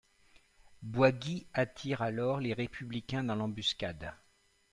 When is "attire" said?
1.53-2.01